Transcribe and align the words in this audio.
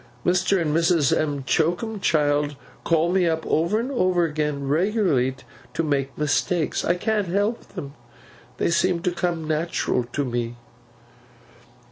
Mr. 0.25 0.59
and 0.59 0.75
Mrs. 0.75 1.15
M'Choakumchild 1.15 2.55
call 2.83 3.11
me 3.11 3.27
up, 3.27 3.45
over 3.45 3.79
and 3.79 3.91
over 3.91 4.25
again, 4.25 4.67
regularly 4.67 5.35
to 5.75 5.83
make 5.83 6.17
mistakes. 6.17 6.83
I 6.83 6.95
can't 6.95 7.27
help 7.27 7.63
them. 7.75 7.93
They 8.57 8.71
seem 8.71 9.03
to 9.03 9.11
come 9.11 9.47
natural 9.47 10.05
to 10.05 10.25
me. 10.25 10.55